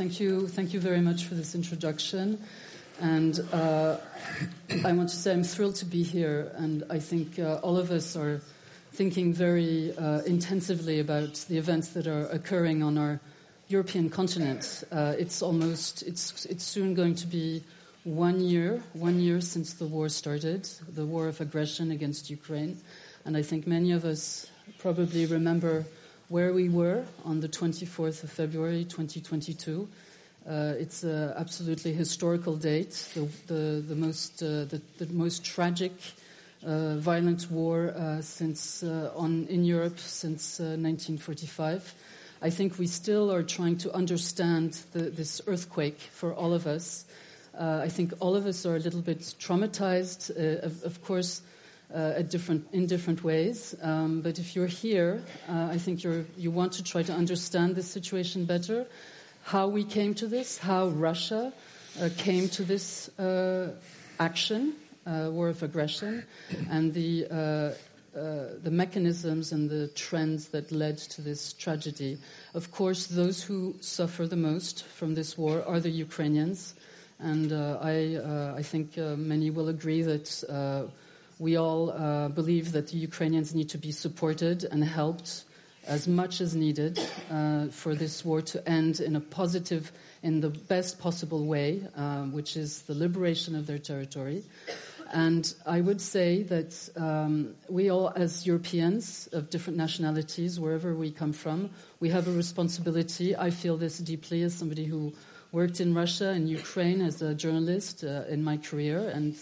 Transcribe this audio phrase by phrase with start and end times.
[0.00, 2.42] thank you, thank you very much for this introduction.
[3.02, 3.98] And uh,
[4.86, 7.90] I want to say I'm thrilled to be here, and I think uh, all of
[7.90, 8.40] us are
[8.92, 13.20] thinking very uh, intensively about the events that are occurring on our
[13.68, 14.84] European continent.
[14.90, 17.62] Uh, it's almost, it's, it's soon going to be
[18.04, 22.80] one year, one year since the war started, the war of aggression against Ukraine.
[23.26, 24.46] And I think many of us
[24.78, 25.84] probably remember
[26.30, 29.88] where we were on the 24th of February 2022.
[30.48, 35.92] Uh, it's an absolutely historical date, the, the, the most, uh, the, the, most tragic,
[36.64, 41.94] uh, violent war uh, since uh, on, in Europe since 1945.
[42.40, 47.06] Uh, I think we still are trying to understand this earthquake for all of us.
[47.58, 50.30] I think all of us are a little bit traumatized.
[50.62, 51.42] Of, of, course,
[51.94, 53.74] uh, different, in different ways.
[53.82, 57.74] Um, but if you're here, uh, I think you you want to try to understand
[57.74, 58.86] this situation better,
[59.42, 61.52] how we came to this, how Russia
[62.00, 63.72] uh, came to this uh,
[64.18, 64.74] action,
[65.06, 66.24] uh, war of aggression,
[66.70, 67.72] and the uh,
[68.62, 72.18] the mechanisms and the trends that led to this tragedy.
[72.54, 76.74] Of course, those who suffer the most from this war are the Ukrainians,
[77.18, 80.90] and I I think many will agree that
[81.40, 85.44] we all uh, believe that the Ukrainians need to be supported and helped
[85.86, 89.90] as much as needed uh, for this war to end in a positive,
[90.22, 94.44] in the best possible way, uh, which is the liberation of their territory.
[95.12, 101.10] And I would say that um, we all, as Europeans of different nationalities, wherever we
[101.10, 103.34] come from, we have a responsibility.
[103.34, 105.14] I feel this deeply as somebody who
[105.52, 109.34] worked in Russia and Ukraine as a journalist uh, in my career, and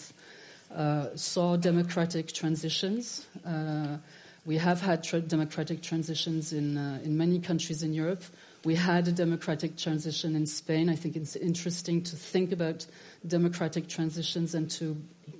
[1.15, 3.27] saw democratic transitions.
[3.45, 3.99] Uh,
[4.47, 8.23] we have had tra- democratic transitions in, uh, in many countries in Europe.
[8.65, 10.89] We had a democratic transition in Spain.
[10.89, 12.87] I think it's interesting to think about
[13.27, 14.97] democratic transitions and to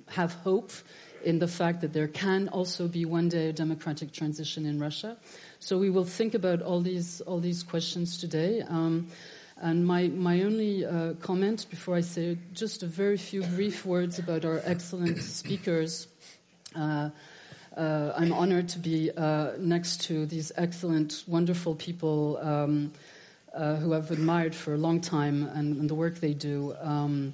[0.07, 0.71] have hope
[1.23, 5.17] in the fact that there can also be one day a democratic transition in Russia.
[5.59, 8.61] So we will think about all these all these questions today.
[8.61, 9.07] Um,
[9.61, 14.17] and my, my only uh, comment before I say just a very few brief words
[14.17, 16.07] about our excellent speakers.
[16.75, 17.09] Uh,
[17.75, 22.93] uh, I'm honored to be uh, next to these excellent, wonderful people um,
[23.53, 26.75] uh, who I've admired for a long time and, and the work they do.
[26.81, 27.33] Um,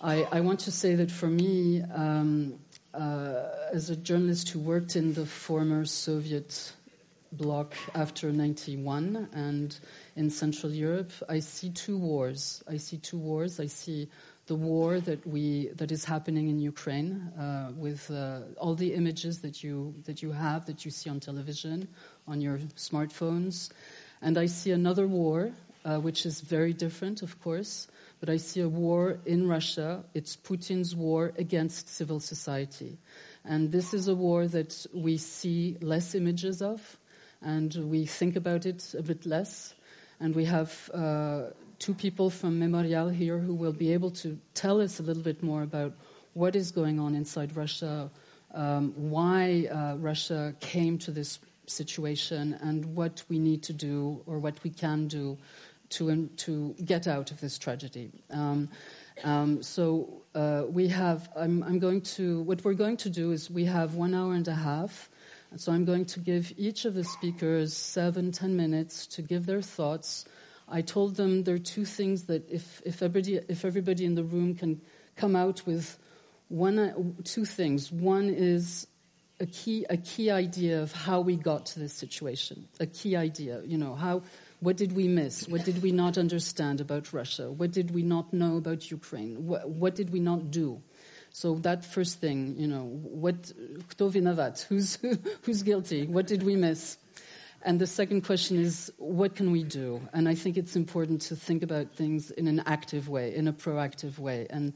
[0.00, 2.54] I, I, want to say that for me, um,
[2.94, 6.72] uh, as a journalist who worked in the former Soviet
[7.32, 9.78] bloc after 91 and
[10.16, 12.62] in Central Europe, I see two wars.
[12.68, 13.60] I see two wars.
[13.60, 14.08] I see
[14.48, 19.40] the war that we that is happening in Ukraine uh, with uh, all the images
[19.40, 21.86] that you that you have that you see on television,
[22.26, 23.70] on your smartphones,
[24.22, 25.52] and I see another war
[25.84, 27.88] uh, which is very different, of course.
[28.20, 30.02] But I see a war in Russia.
[30.12, 32.98] It's Putin's war against civil society,
[33.44, 36.98] and this is a war that we see less images of,
[37.42, 39.74] and we think about it a bit less.
[40.20, 44.80] And we have uh, two people from Memorial here who will be able to tell
[44.80, 45.92] us a little bit more about
[46.34, 48.10] what is going on inside Russia,
[48.54, 54.38] um, why uh, Russia came to this situation, and what we need to do or
[54.38, 55.38] what we can do
[55.90, 58.10] to, um, to get out of this tragedy.
[58.30, 58.68] Um,
[59.24, 63.50] um, so uh, we have, I'm, I'm, going to, what we're going to do is
[63.50, 65.10] we have one hour and a half
[65.50, 69.46] and so I'm going to give each of the speakers seven, ten minutes to give
[69.46, 70.24] their thoughts.
[70.68, 74.24] I told them there are two things that if, if, everybody, if everybody in the
[74.24, 74.80] room can
[75.16, 75.98] come out with
[76.48, 77.90] one, two things.
[77.90, 78.86] One is
[79.40, 82.68] a key, a key idea of how we got to this situation.
[82.80, 84.22] A key idea, you know, how,
[84.60, 85.48] what did we miss?
[85.48, 87.50] What did we not understand about Russia?
[87.50, 89.46] What did we not know about Ukraine?
[89.46, 90.82] What, what did we not do?
[91.30, 93.52] So that first thing, you know, what,
[93.89, 94.63] kto vinavat?
[94.63, 94.97] Who's,
[95.43, 96.07] who's guilty?
[96.07, 96.97] What did we miss?
[97.65, 100.01] And the second question is, what can we do?
[100.11, 103.53] And I think it's important to think about things in an active way, in a
[103.53, 104.47] proactive way.
[104.49, 104.73] And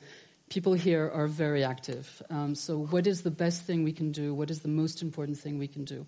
[0.49, 2.21] people here are very active.
[2.29, 4.33] Um, so what is the best thing we can do?
[4.33, 6.05] What is the most important thing we can do?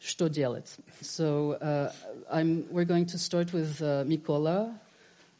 [0.00, 0.78] Что делать?
[1.02, 1.92] So uh,
[2.70, 4.72] we're going to start with uh, Mikola,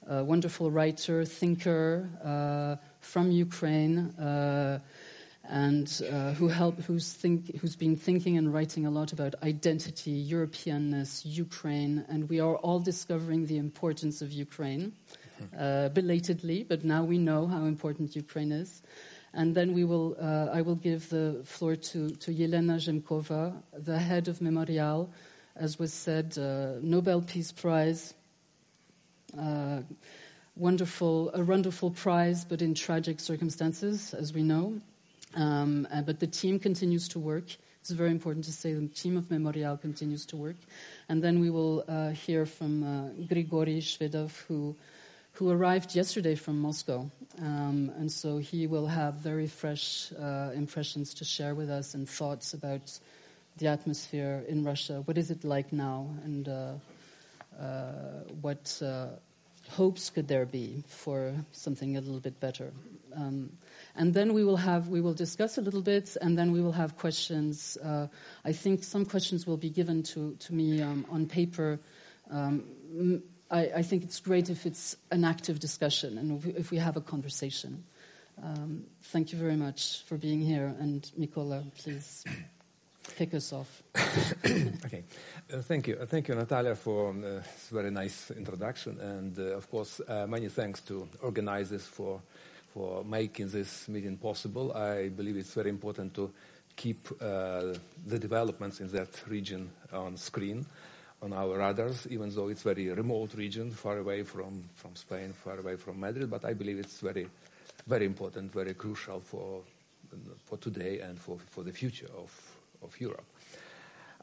[0.09, 4.81] a wonderful writer, thinker, uh, from Ukraine uh,
[5.50, 10.28] and uh, who help, who's, think, who's been thinking and writing a lot about identity,
[10.28, 14.94] Europeanness, Ukraine, and we are all discovering the importance of Ukraine,
[15.42, 15.56] mm-hmm.
[15.58, 18.82] uh, belatedly, but now we know how important Ukraine is.
[19.34, 24.00] And then we will, uh, I will give the floor to, to Yelena Zhemkova, the
[24.00, 25.12] head of Memorial,
[25.56, 28.14] as was said, uh, Nobel Peace Prize.
[29.38, 29.82] Uh,
[30.56, 34.80] wonderful, a wonderful prize, but in tragic circumstances, as we know.
[35.36, 37.46] Um, uh, but the team continues to work.
[37.82, 40.56] It's very important to say the team of Memorial continues to work.
[41.08, 44.76] And then we will uh, hear from uh, Grigory Shvedov, who,
[45.34, 47.10] who arrived yesterday from Moscow.
[47.40, 52.10] Um, and so he will have very fresh uh, impressions to share with us and
[52.10, 52.98] thoughts about
[53.58, 55.02] the atmosphere in Russia.
[55.06, 56.10] What is it like now?
[56.24, 56.74] And uh,
[57.60, 58.82] uh, what
[59.70, 62.72] hopes could there be for something a little bit better?
[63.16, 63.52] Um,
[63.96, 66.74] and then we will have we will discuss a little bit, and then we will
[66.74, 67.78] have questions.
[67.84, 68.08] Uh,
[68.44, 71.80] I think some questions will be given to to me um, on paper.
[72.30, 76.72] Um, I, I, think it's great if it's an active discussion and if we, if
[76.72, 77.84] we have a conversation.
[78.42, 82.26] Um, thank you very much for being here, and Mikola, please
[83.18, 83.84] kick us off.
[84.86, 85.04] okay,
[85.54, 89.38] uh, thank you, uh, thank you, Natalia, for um, uh, this very nice introduction, and
[89.38, 92.22] uh, of course, uh, many thanks to organizers for
[92.76, 94.74] for making this meeting possible.
[94.74, 96.30] I believe it's very important to
[96.76, 97.74] keep uh,
[98.06, 100.66] the developments in that region on screen,
[101.22, 105.58] on our radars, even though it's very remote region, far away from, from Spain, far
[105.58, 106.30] away from Madrid.
[106.30, 107.28] But I believe it's very,
[107.88, 109.62] very important, very crucial for,
[110.44, 112.30] for today and for, for the future of,
[112.82, 113.26] of Europe.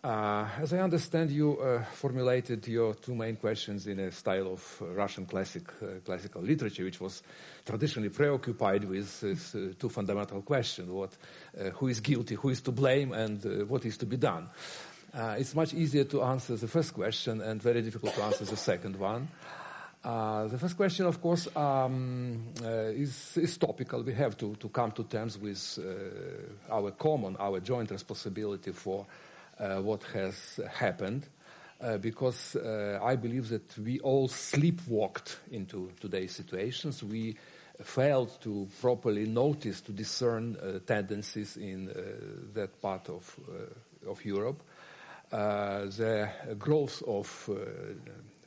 [0.04, 4.82] Uh, as I understand, you uh, formulated your two main questions in a style of
[4.82, 5.62] uh, Russian classic,
[6.04, 7.22] classical literature, which was
[7.64, 11.16] traditionally preoccupied with two fundamental questions: what,
[11.74, 14.48] who is guilty, who is to blame, and what is to be done.
[15.14, 18.96] it's much easier to answer the first question and very difficult to answer the second
[18.96, 19.28] one.
[20.02, 24.02] The first question, of course, um, is, is, topical.
[24.02, 25.78] We have to, to, come to terms with
[26.70, 29.06] our common, our joint responsibility for
[29.58, 31.26] uh, what has happened.
[31.82, 37.02] Uh, because uh, I believe that we all sleepwalked into today's situations.
[37.02, 37.36] We
[37.82, 41.94] failed to properly notice, to discern uh, tendencies in uh,
[42.54, 44.62] that part of, uh, of Europe.
[45.30, 47.50] the growth of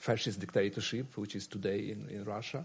[0.05, 2.63] fascist dictatorship, which is today in, in Russia,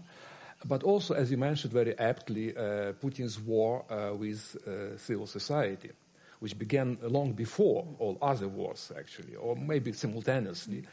[0.65, 2.53] but also, as you mentioned very aptly,
[3.01, 3.83] Putin's war
[4.17, 4.57] with
[4.97, 5.89] civil society
[6.41, 10.83] which began long before all other wars, actually, or maybe simultaneously.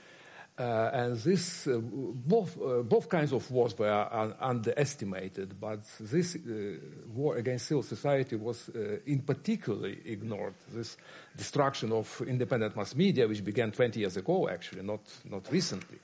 [0.59, 6.37] Uh, and this, uh, both, uh, both kinds of wars were un- underestimated, but this
[6.37, 6.75] uh,
[7.15, 10.55] war against civil society was uh, in particular ignored.
[10.71, 10.99] This
[11.35, 15.99] destruction of independent mass media, which began 20 years ago, actually, not, not recently.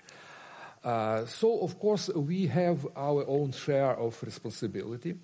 [0.85, 5.17] Uh, so, of course, we have our own share of responsibility.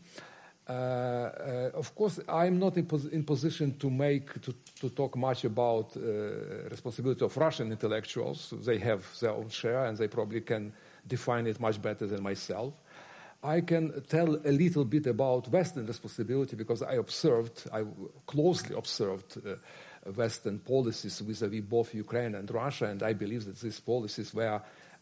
[0.67, 5.17] Uh, uh, of course, I'm not in, pos in, position to make to, to talk
[5.17, 8.55] much about uh, responsibility of Russian intellectuals.
[8.65, 10.73] They have their own share, and they probably can
[11.07, 12.73] define it much better than myself.
[13.43, 17.85] I can tell a little bit about Western responsibility because I observed, I
[18.27, 19.57] closely observed uh,
[20.13, 24.61] Western policies vis-à-vis both Ukraine and Russia, and I believe that these policies were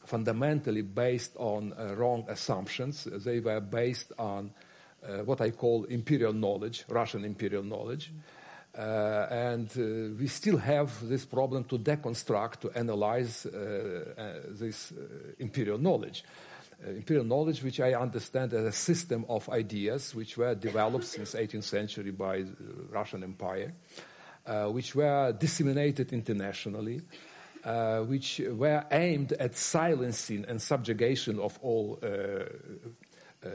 [0.09, 3.05] fundamentally based on uh, wrong assumptions.
[3.05, 4.51] They were based on
[5.07, 8.11] uh, what I call imperial knowledge, Russian imperial knowledge.
[8.77, 13.47] Uh, and uh, we still have this problem to deconstruct, to analyze
[14.59, 14.93] this
[15.38, 16.25] imperial knowledge.
[16.87, 21.65] imperial knowledge, which I understand as a system of ideas which were developed since 18th
[21.65, 23.73] century by the Russian Empire,
[24.71, 27.00] which were disseminated internationally,
[27.69, 33.49] uh, which were aimed at silencing and subjugation of all uh, uh,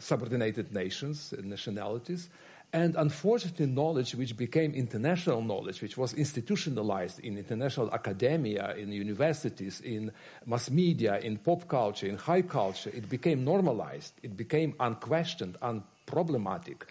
[0.00, 2.30] subordinated nations and nationalities.
[2.72, 9.82] And unfortunately, knowledge which became international knowledge, which was institutionalized in international academia, in universities,
[9.82, 10.12] in
[10.46, 14.14] mass media, in pop culture, in high culture, it became normalized.
[14.22, 16.82] It became unquestioned, unproblematic.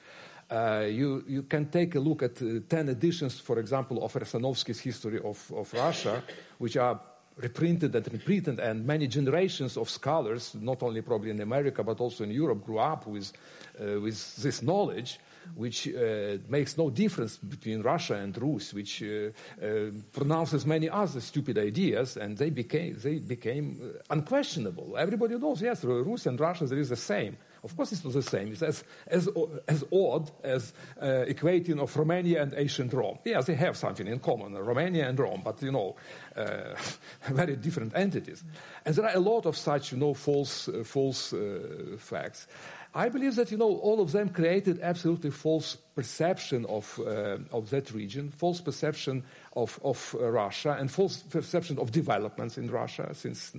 [0.50, 4.80] Uh, you, you can take a look at uh, 10 editions, for example, of Riasanovsky's
[4.80, 6.24] History of, of Russia,
[6.58, 7.00] which are
[7.38, 12.24] reprinted and reprinted, and many generations of scholars, not only probably in America but also
[12.24, 13.32] in Europe, grew up with,
[13.80, 15.20] uh, with this knowledge,
[15.56, 19.30] which uh, makes no difference between Russia and Rus, which uh,
[19.63, 24.96] uh pronounces many other stupid ideas, and they became, they became uh, unquestionable.
[24.98, 27.38] Everybody knows, yes, Rus and Russia, there is the same.
[27.68, 28.54] Of course, it's not the same.
[28.54, 29.28] It's as, as,
[29.68, 30.72] as odd as
[31.02, 33.20] uh, equating of Romania and ancient Rome.
[33.26, 35.98] Yes, they have something in common, Romania and Rome, but, you know,
[36.38, 36.76] uh,
[37.30, 38.46] very different entities.
[38.86, 42.48] And there are a lot of such, you know, false, uh, false uh, facts.
[42.96, 47.70] I believe that, you know, all of them created absolutely false perception of, uh, of
[47.70, 49.24] that region, false perception
[49.58, 53.54] of, of uh, Russia, and false perception of developments in Russia, since,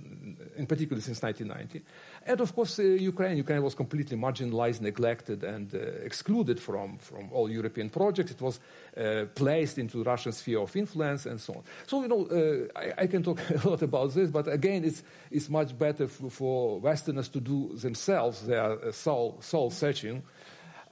[0.56, 1.82] in particular since 1990.
[2.24, 3.36] And of course, uh, Ukraine.
[3.36, 8.30] Ukraine was completely marginalized, neglected, and uh, excluded from, from all European projects.
[8.30, 8.60] It was
[8.96, 11.62] uh, placed into Russian sphere of influence and so on.
[11.86, 15.02] So, you know, uh, I, I, can talk a lot about this, but again, it's,
[15.30, 20.22] it's much better for Westerners to do themselves their soul, soul searching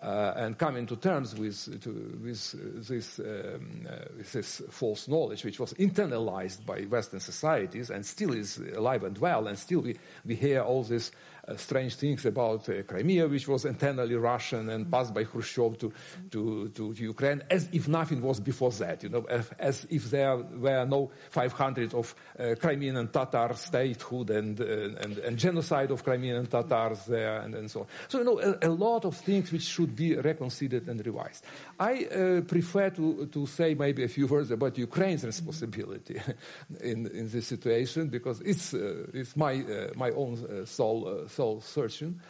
[0.02, 5.58] uh, and coming to terms with, to, with, this, um, uh, this, false knowledge, which
[5.58, 10.34] was internalized by Western societies and still is alive and well, and still we, we
[10.34, 15.14] hear all these uh, strange things about uh, Crimea, which was entirely Russian and passed
[15.14, 15.92] by Khrushchev to,
[16.30, 19.24] to, to, Ukraine, as if nothing was before that, you know,
[19.58, 25.18] as, if there were no 500 of uh, Crimean and Tatar statehood and, uh, and,
[25.18, 27.86] and, genocide of Crimean and Tatars there and, and so on.
[28.08, 31.44] So, you know, a, a, lot of things which should be reconsidered and revised.
[31.78, 36.20] I uh, prefer to, to say maybe a few words about Ukraine's responsibility
[36.80, 39.62] in, in this situation because it's, uh, it's my,
[39.94, 42.20] my own soul soul searching.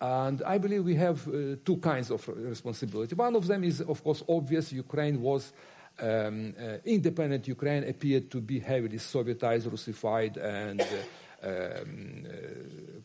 [0.00, 3.14] And I believe we have uh, two kinds of responsibility.
[3.14, 4.72] One of them is, of course, obvious.
[4.72, 5.52] Ukraine was
[6.00, 7.48] um, uh, independent.
[7.48, 12.26] Ukraine appeared to be heavily Sovietized, Russified, and uh, um,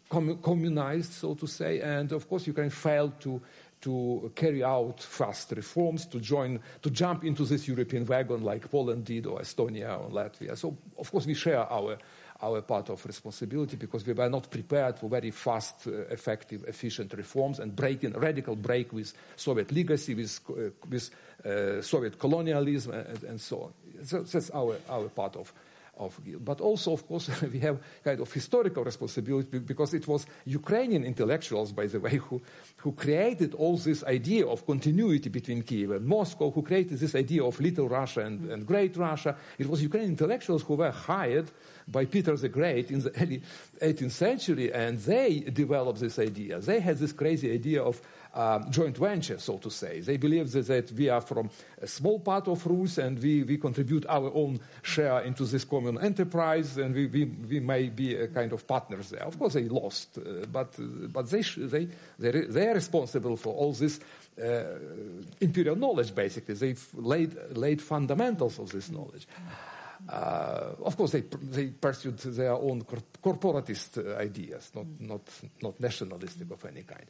[0.09, 1.81] com- communized, so to say.
[1.81, 3.41] And of course, Ukraine failed to
[3.81, 9.05] to carry out fast reforms, to join, to jump into this European wagon like Poland
[9.05, 10.57] did, or Estonia, or Latvia.
[10.57, 11.97] So, of course, we share our
[12.42, 17.13] our part of responsibility because we were not prepared for very fast, uh, effective, efficient
[17.13, 21.10] reforms and breaking radical break with Soviet legacy, with, uh, with
[21.46, 23.74] uh, Soviet colonialism, and, and, so on.
[24.06, 25.54] So that's our, our part of,
[25.98, 31.04] of But also, of course, we have kind of historical responsibility because it was Ukrainian
[31.04, 32.42] intellectuals, by the way, who,
[32.78, 37.44] who created all this idea of continuity between Kiev and Moscow, who created this idea
[37.44, 39.36] of Little Russia and, and Great Russia.
[39.58, 41.50] It was Ukrainian intellectuals who were hired
[41.88, 43.42] by Peter the Great in the early
[43.82, 46.60] 18th century, and they developed this idea.
[46.60, 48.02] They had this crazy idea of
[48.36, 50.01] um, joint venture, so to say.
[50.01, 51.50] They believe that, that, we are from
[51.82, 55.98] a small part of Rus and we, we contribute our own share into this common
[56.00, 59.24] enterprise and we, we, we may be a kind of partners there.
[59.24, 60.75] Of course, they lost, uh, but,
[61.12, 61.88] but they, they,
[62.20, 64.00] they, are responsible for all this
[64.42, 64.63] uh,
[65.39, 66.56] imperial knowledge, basically.
[66.56, 69.27] They've laid, laid fundamentals of this knowledge.
[70.07, 75.21] Uh, of course, they, they pursued their own corporatist ideas, not, not,
[75.62, 77.05] not nationalistic of any kind.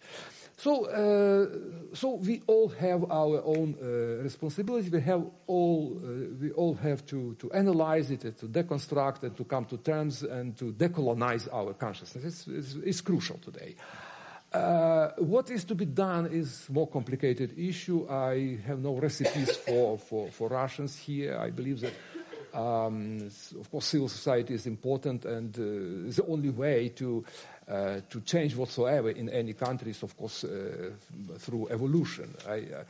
[0.58, 4.90] So, uh, so we all have our own uh, responsibility.
[4.90, 6.08] We have all, uh,
[6.40, 10.24] we all have to, to analyze it, and to deconstruct, and to come to terms
[10.24, 12.24] and to decolonize our consciousness.
[12.24, 13.76] It's, it's, it's crucial today.
[14.54, 18.08] Uh, what is to be done is a more complicated issue.
[18.10, 21.38] I have no recipes for, for, for Russians here.
[21.38, 21.92] I believe that
[22.56, 27.24] um, of course, civil society is important, and uh, the only way to
[27.68, 30.92] uh, to change whatsoever in any country is, of course, uh,
[31.40, 32.34] through evolution.
[32.48, 32.84] I, uh,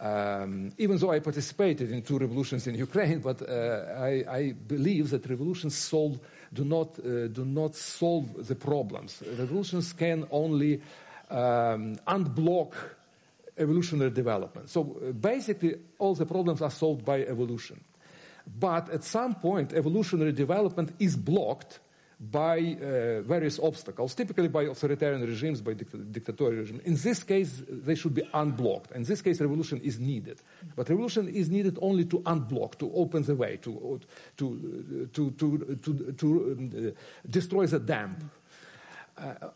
[0.00, 5.10] um, even though I participated in two revolutions in Ukraine, but uh, I, I, believe
[5.10, 6.18] that revolutions solve
[6.52, 9.22] do not uh, do not solve the problems.
[9.38, 10.80] Revolutions can only
[11.30, 12.72] um, unblock
[13.58, 14.70] evolutionary development.
[14.70, 14.84] So
[15.20, 17.80] basically, all the problems are solved by evolution.
[18.46, 21.80] But at some point, evolutionary development is blocked
[22.20, 26.82] by uh, various obstacles, typically by authoritarian regimes, by dict- dictatorial regimes.
[26.84, 28.92] In this case, they should be unblocked.
[28.92, 30.38] In this case, revolution is needed.
[30.76, 34.00] But revolution is needed only to unblock, to open the way, to,
[34.36, 36.92] to, to, to, to, to um,
[37.28, 38.30] destroy the dam.
[39.16, 39.48] Uh,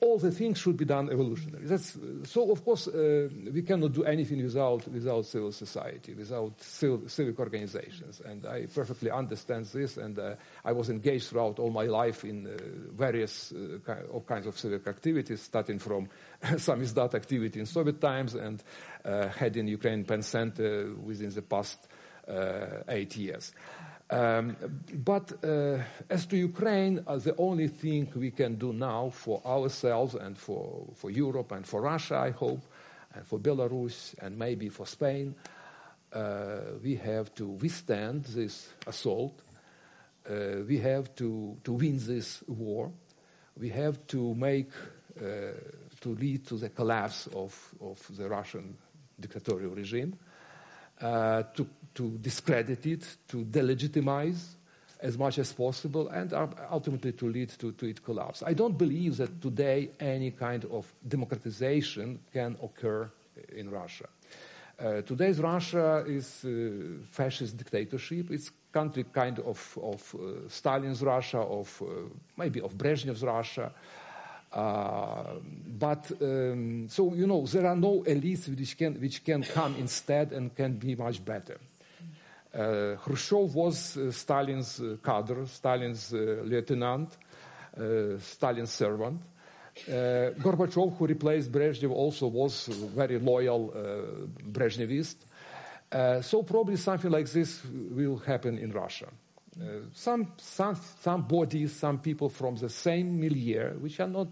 [0.00, 1.66] all the things should be done evolutionary.
[1.66, 7.06] That's, so, of course, uh, we cannot do anything without, without civil society, without civil,
[7.06, 8.22] civic organizations.
[8.24, 12.46] And I perfectly understand this, and uh, I was engaged throughout all my life in
[12.46, 12.56] uh,
[12.96, 16.08] various uh, all kinds of civic activities, starting from
[16.56, 18.62] some samizdat activity in Soviet times and
[19.04, 21.88] uh, heading Ukraine Pen Center within the past
[22.26, 23.52] uh, eight years.
[24.10, 24.56] Um,
[24.92, 30.16] but uh, as to Ukraine, uh, the only thing we can do now for ourselves
[30.16, 32.60] and for, for Europe and for Russia, I hope,
[33.14, 35.36] and for Belarus and maybe for Spain,
[36.12, 39.42] uh, we have to withstand this assault.
[40.28, 42.90] Uh, we have to, to win this war.
[43.56, 44.72] We have to make,
[45.20, 45.52] uh,
[46.00, 48.76] to lead to the collapse of, of the Russian
[49.20, 50.18] dictatorial regime.
[51.00, 54.56] Uh, to, to discredit it, to delegitimize
[55.00, 56.34] as much as possible, and
[56.70, 58.42] ultimately to lead to, to its collapse.
[58.46, 63.10] I don't believe that today any kind of democratization can occur
[63.56, 64.08] in Russia.
[64.78, 68.30] Uh, today's Russia is uh, fascist dictatorship.
[68.30, 71.86] It's country kind of, of uh, Stalin's Russia, of uh,
[72.36, 73.72] maybe of Brezhnev's Russia.
[74.52, 75.34] Uh,
[75.78, 80.32] but um, so you know there are no elites which can which can come instead
[80.32, 81.58] and can be much better.
[82.52, 87.16] Uh, Khrushchev was uh, Stalin's uh, cadre, Stalin's uh, lieutenant,
[87.78, 89.20] uh, Stalin's servant.
[89.86, 93.72] Uh, Gorbachev, who replaced Brezhnev, also was very loyal
[94.50, 95.14] Brezhnevist.
[96.22, 99.06] so probably something like this will happen in Russia.
[99.58, 104.28] Uh, some, some, some bodies, some people from the same milieu, which are not,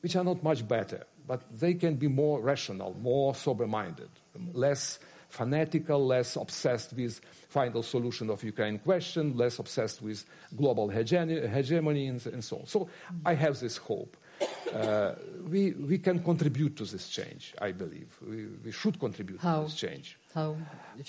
[0.00, 4.10] which are not much better, but they can be more rational, more sober-minded,
[4.52, 4.98] less
[5.30, 12.24] fanatical, less obsessed with final solution of Ukraine question, less obsessed with global hegemony and,
[12.26, 12.66] and so on.
[12.66, 12.88] So
[13.24, 14.16] I have this hope.
[14.74, 15.14] Uh,
[15.48, 18.08] we, we can contribute to this change, I believe.
[18.26, 19.62] We, we should contribute How?
[19.62, 20.18] to this change.
[20.34, 20.56] How?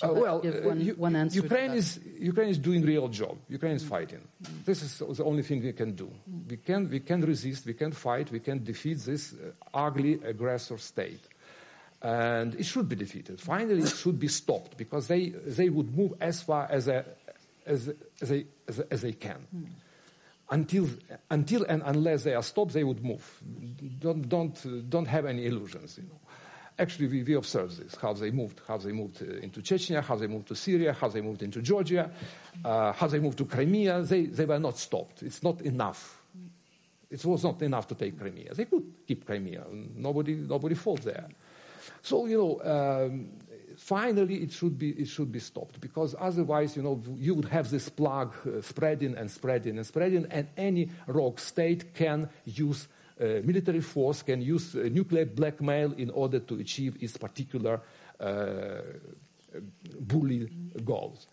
[0.02, 3.38] Uh, well, give one, uh, one answer Ukraine is, Ukraine is doing real job.
[3.50, 4.26] Ukraine is fighting.
[4.66, 6.10] This is the only thing we can do.
[6.50, 10.78] We can, we can resist, we can fight, we can defeat this uh, ugly aggressor
[10.78, 11.22] state.
[12.02, 13.42] And it should be defeated.
[13.42, 17.04] Finally, it should be stopped because they, they would move as far as, a,
[17.66, 19.46] as, as, they, as, as they can
[20.50, 20.90] until,
[21.30, 23.42] until and unless they are stopped, they would move.
[24.00, 25.98] Don't, don't, don't have any illusions.
[25.98, 26.20] You know.
[26.80, 30.16] Actually, we, we observed this, how they moved, how they moved uh, into Chechnya, how
[30.16, 32.10] they moved to Syria, how they moved into Georgia,
[32.64, 34.02] uh, how they moved to Crimea.
[34.04, 35.22] They, they were not stopped.
[35.22, 36.22] It's not enough.
[37.10, 38.54] It was not enough to take Crimea.
[38.54, 39.66] They could keep Crimea.
[39.96, 41.28] Nobody, nobody fought there.
[42.02, 43.30] So, you know, um,
[43.90, 47.72] finally it should be it should be stopped because otherwise you know you would have
[47.72, 52.88] this plug uh, spreading and spreading and spreading and any rogue state can use
[53.20, 57.82] uh, military force can use uh, nuclear blackmail in order to achieve its particular
[58.20, 58.82] uh,
[60.00, 60.48] bully
[60.86, 61.26] goals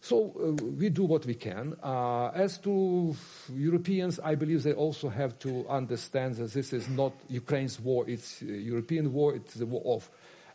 [0.00, 1.76] so uh, we do what we can.
[1.80, 3.14] Uh, as to
[3.54, 8.42] Europeans, I believe they also have to understand that this is not Ukraine's war, it's
[8.42, 10.10] European war, it's the war of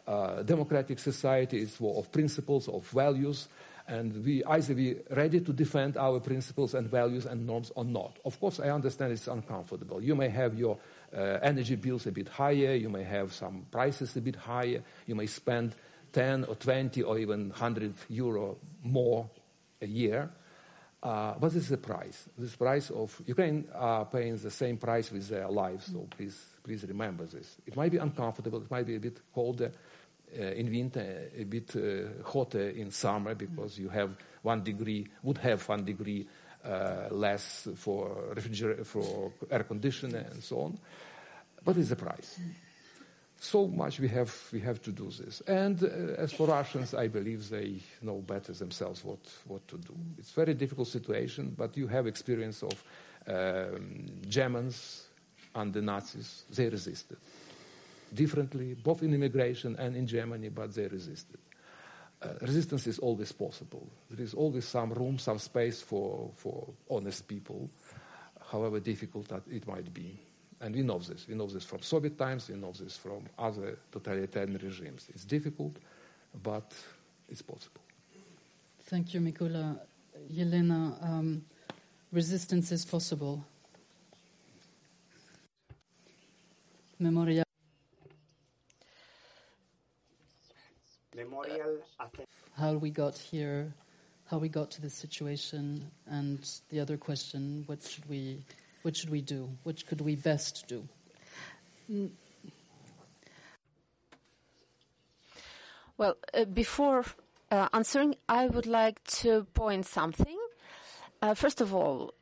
[0.07, 3.47] uh, democratic society is war of principles, of values,
[3.87, 8.17] and we either be ready to defend our principles and values and norms or not.
[8.25, 10.01] Of course, I understand it's uncomfortable.
[10.01, 10.77] You may have your
[11.15, 15.15] uh, energy bills a bit higher, you may have some prices a bit higher, you
[15.15, 15.75] may spend
[16.11, 19.29] 10 or 20 or even 100 euro more
[19.81, 20.29] a year.
[21.01, 22.27] Uh, but this is the price.
[22.37, 25.91] This price of Ukraine are paying the same price with their lives.
[25.91, 27.57] So please, please remember this.
[27.65, 28.61] It might be uncomfortable.
[28.61, 29.71] It might be a bit colder
[30.35, 35.37] uh, in winter, a bit uh, hotter in summer because you have one degree, would
[35.37, 36.27] have one degree
[36.65, 40.77] uh, less for refrigerator, for air conditioner and so on.
[41.63, 42.39] But it's the price.
[43.39, 45.41] So much we have, we have to do this.
[45.41, 49.95] And as for Russians, I believe they know better themselves what, what to do.
[50.17, 52.83] It's very difficult situation, but you have experience of
[53.27, 55.03] um, Germans
[55.53, 56.45] and the Nazis.
[56.49, 57.17] They resisted
[58.13, 61.39] differently, both in immigration and in Germany, but they resisted.
[62.21, 63.87] Uh, resistance is always possible.
[64.09, 67.69] There is always some room, some space for, for honest people,
[68.51, 70.17] however difficult that it might be.
[70.59, 71.27] And we know this.
[71.27, 75.07] We know this from Soviet times, we know this from other totalitarian regimes.
[75.13, 75.75] It's difficult,
[76.41, 76.73] but
[77.29, 77.81] it's possible.
[78.85, 79.77] Thank you, Mykola.
[80.33, 81.43] Yelena, um,
[82.11, 83.45] resistance is possible.
[86.99, 87.46] Memorial.
[92.55, 93.73] How we got here,
[94.25, 98.43] how we got to this situation, and the other question: what should we,
[98.81, 99.49] what should we do?
[99.63, 100.87] What could we best do?
[105.97, 107.05] Well, uh, before
[107.51, 110.37] uh, answering, I would like to point something.
[111.21, 112.13] Uh, first of all,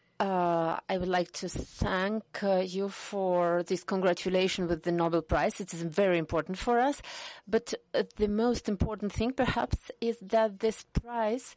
[0.87, 5.59] I would like to thank uh, you for this congratulation with the Nobel Prize.
[5.59, 7.01] It is very important for us.
[7.47, 11.55] But uh, the most important thing, perhaps, is that this prize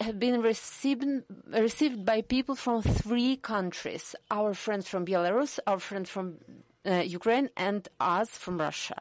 [0.00, 1.04] has been received,
[1.48, 4.14] received by people from three countries.
[4.30, 6.36] Our friends from Belarus, our friends from
[6.84, 9.00] uh, Ukraine, and us from Russia.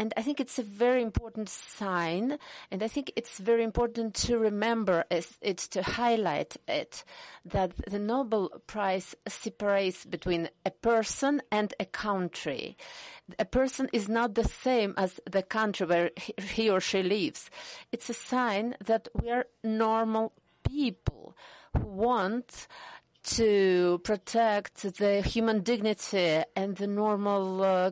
[0.00, 2.38] And I think it's a very important sign,
[2.70, 7.04] and I think it's very important to remember it, to highlight it,
[7.44, 12.78] that the Nobel Prize separates between a person and a country.
[13.38, 17.50] A person is not the same as the country where he or she lives.
[17.92, 20.32] It's a sign that we are normal
[20.66, 21.36] people
[21.76, 22.68] who want
[23.22, 27.90] to protect the human dignity and the normal uh,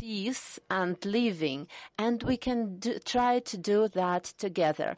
[0.00, 1.66] peace and living,
[1.98, 4.96] and we can do, try to do that together.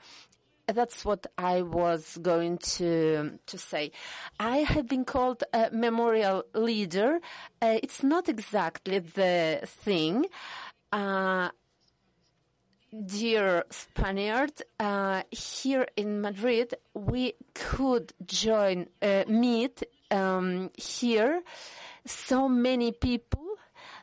[0.67, 3.91] That's what I was going to to say.
[4.38, 7.19] I have been called a memorial leader.
[7.61, 10.27] Uh, it's not exactly the thing.
[10.93, 11.49] Uh,
[13.05, 21.43] dear Spaniard, uh, here in Madrid, we could join, uh, meet um, here
[22.07, 23.41] so many people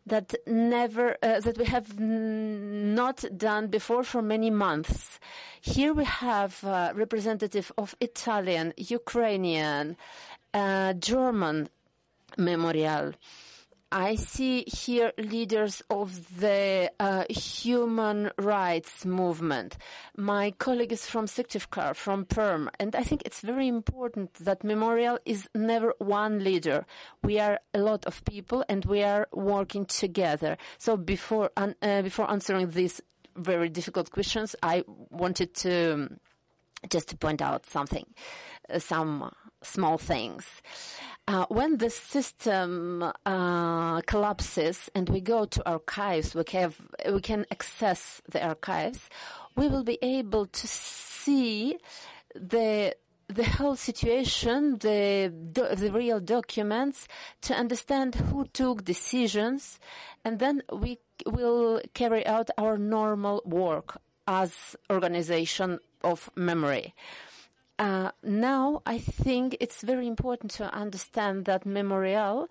[0.10, 5.19] that never uh, that we have not done before for many months.
[5.62, 9.98] Here we have uh, representative of Italian, Ukrainian,
[10.54, 11.69] uh, German
[12.38, 13.13] memorial.
[13.91, 19.78] I see here leaders of the uh, human rights movement.
[20.15, 25.17] My colleague is from Syktyvkar, from Perm, and I think it's very important that Memorial
[25.25, 26.86] is never one leader.
[27.23, 30.58] We are a lot of people, and we are working together.
[30.78, 33.02] So before uh, before answering these
[33.36, 36.19] very difficult questions, I wanted to um,
[36.89, 38.06] just to point out something,
[38.69, 40.45] uh, some small things.
[41.28, 46.76] Uh, when the system uh, collapses and we go to archives, we, have,
[47.12, 49.10] we can access the archives,
[49.56, 51.78] we will be able to see
[52.34, 52.95] the
[53.28, 57.08] the whole situation, the the real documents,
[57.41, 59.80] to understand who took decisions,
[60.26, 66.95] and then we will carry out our normal work as organization of memory.
[67.80, 72.50] Uh, now I think it's very important to understand that Memorial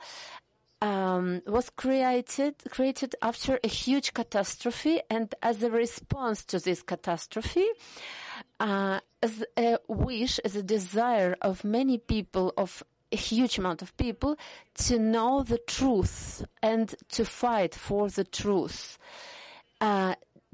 [0.80, 7.66] um, was created created after a huge catastrophe, and as a response to this catastrophe,
[8.58, 13.96] uh, as a wish, as a desire of many people, of a huge amount of
[13.96, 14.36] people,
[14.74, 18.98] to know the truth and to fight for the truth.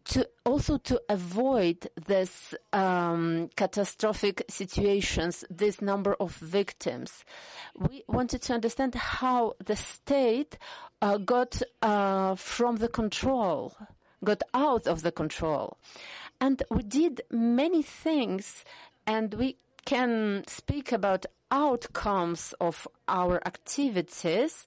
[0.08, 7.24] To also to avoid this um, catastrophic situations, this number of victims,
[7.78, 10.58] we wanted to understand how the state
[11.00, 13.74] uh, got uh, from the control,
[14.22, 15.78] got out of the control,
[16.38, 18.62] and we did many things,
[19.06, 24.66] and we can speak about outcomes of our activities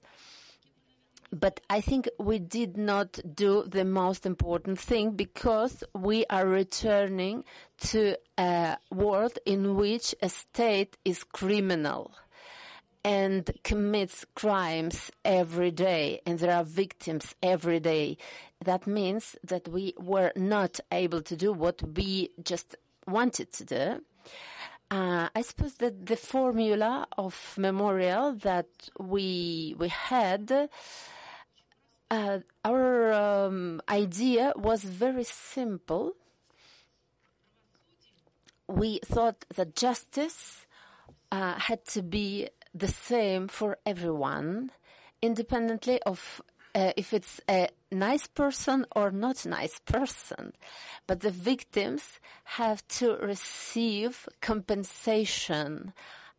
[1.32, 7.44] but I think we did not do the most important thing because we are returning
[7.78, 12.12] to a world in which a state is criminal
[13.04, 18.16] and commits crimes every day and there are victims every day.
[18.64, 22.74] That means that we were not able to do what we just
[23.06, 24.04] wanted to do.
[24.90, 30.70] Uh, I suppose that the formula of memorial that we we had
[32.10, 36.12] uh, our um, idea was very simple.
[38.66, 40.66] We thought that justice
[41.32, 44.70] uh, had to be the same for everyone,
[45.22, 46.42] independently of
[46.74, 50.52] uh, if it's a nice person or not nice person.
[51.06, 55.92] But the victims have to receive compensation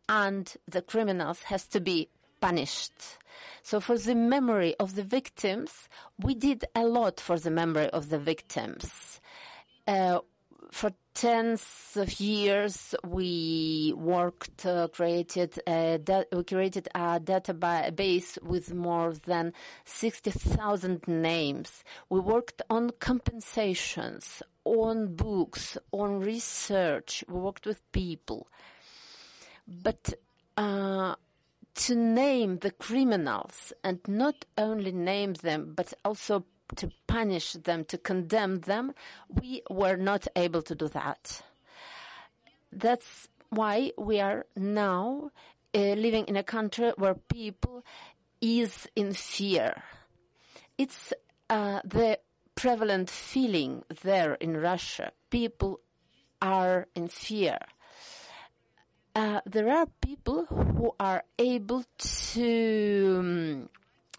[0.08, 2.08] and the criminals has to be
[2.40, 3.18] punished.
[3.62, 8.08] So for the memory of the victims, we did a lot for the memory of
[8.08, 9.20] the victims.
[9.86, 10.20] Uh,
[10.70, 15.98] for tens of years, we worked, uh, created a
[16.32, 19.52] we created a database with more than
[19.84, 21.84] 60,000 names.
[22.08, 27.24] We worked on compensations, on books, on research.
[27.28, 28.46] We worked with people.
[29.66, 30.14] But
[30.56, 31.16] uh,
[31.74, 36.44] to name the criminals and not only name them, but also
[36.76, 38.92] to punish them, to condemn them,
[39.28, 41.42] we were not able to do that.
[42.72, 45.30] That's why we are now
[45.74, 47.84] uh, living in a country where people
[48.40, 49.82] is in fear.
[50.78, 51.12] It's
[51.48, 52.18] uh, the
[52.54, 55.12] prevalent feeling there in Russia.
[55.30, 55.80] People
[56.40, 57.58] are in fear
[59.14, 63.68] uh, there are people who are able to um,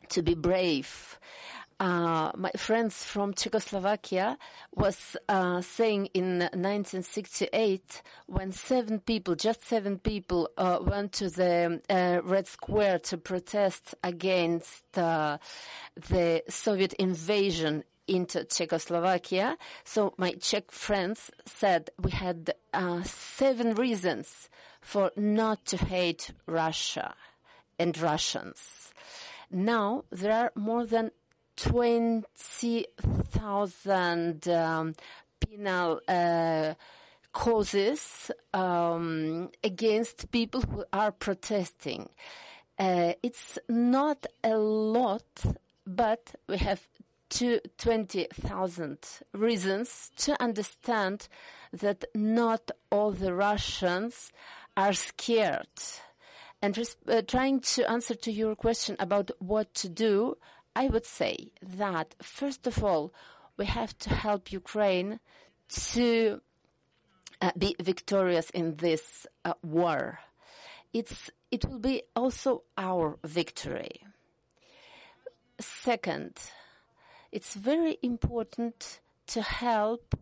[0.10, 1.20] to be brave.
[1.80, 4.38] Uh, my friends from Czechoslovakia
[4.76, 11.82] was uh, saying in 1968 when seven people, just seven people, uh, went to the
[11.90, 15.40] uh, Red Square to protest against uh,
[16.10, 19.58] the Soviet invasion into Czechoslovakia.
[19.84, 22.54] So my Czech friends said we had
[23.06, 24.50] seven reasons
[24.82, 27.16] for not to hate Russia
[27.80, 28.94] and Russians.
[29.50, 31.10] Now there are more than
[31.58, 34.94] 20,000 um,
[35.40, 36.76] penal uh,
[37.34, 42.10] causes um, against people who are protesting.
[42.80, 45.44] Uh, it's not a lot,
[45.86, 46.82] but we have
[47.30, 48.98] 20,000
[49.34, 51.28] reasons to understand
[51.72, 54.34] that not all the Russians
[54.76, 55.68] are scared.
[56.62, 60.38] And uh, trying to answer to your question about what to do,
[60.76, 63.14] I would say that first of all,
[63.58, 65.20] we have to help Ukraine
[65.70, 66.42] to
[67.42, 70.20] uh, be victorious in this uh, war.
[70.94, 74.04] It's, it will be also our victory.
[75.60, 76.34] Second,
[77.32, 80.16] it's very important to help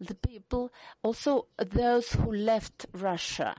[0.00, 3.54] the people, also those who left Russia.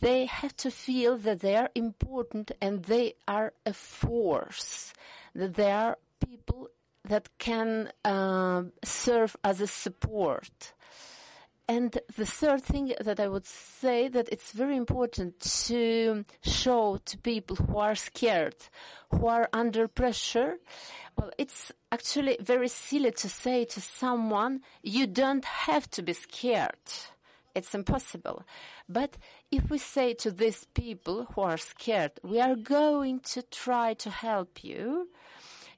[0.00, 4.92] They have to feel that they are important and they are a force,
[5.34, 6.68] that they are people
[7.04, 10.72] that can uh, serve as a support.
[11.68, 17.18] And the third thing that I would say that it's very important to show to
[17.18, 18.54] people who are scared,
[19.10, 20.58] who are under pressure.
[21.16, 26.86] Well, it's actually very silly to say to someone, you don't have to be scared.
[27.56, 28.38] It's impossible.
[28.88, 29.16] But
[29.50, 34.10] if we say to these people who are scared, we are going to try to
[34.10, 35.08] help you,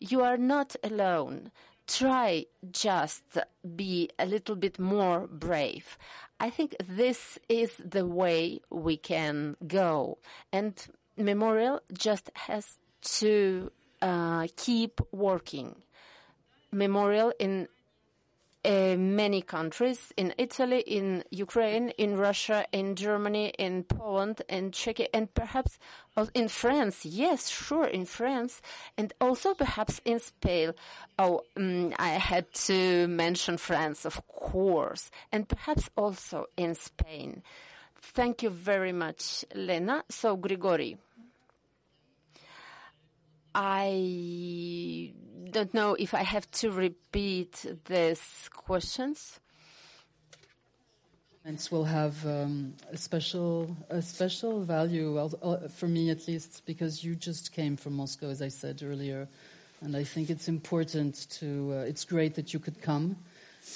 [0.00, 1.50] you are not alone
[1.88, 3.38] try just
[3.74, 5.98] be a little bit more brave.
[6.38, 10.18] I think this is the way we can go.
[10.52, 10.74] And
[11.16, 12.78] Memorial just has
[13.20, 15.74] to uh, keep working.
[16.70, 17.68] Memorial in
[18.68, 25.32] many countries in Italy, in Ukraine, in Russia, in Germany, in Poland, in Czechia, and
[25.32, 25.78] perhaps
[26.34, 27.06] in France.
[27.06, 28.60] Yes, sure, in France,
[28.98, 30.74] and also perhaps in Spain.
[31.18, 37.42] Oh, um, I had to mention France, of course, and perhaps also in Spain.
[38.00, 40.04] Thank you very much, Lena.
[40.08, 40.98] So, Grigori.
[43.54, 45.12] I
[45.50, 49.40] don't know if I have to repeat these questions.
[51.70, 57.14] Will have um, a special a special value uh, for me at least because you
[57.14, 59.26] just came from Moscow, as I said earlier,
[59.80, 61.72] and I think it's important to.
[61.72, 63.16] Uh, it's great that you could come.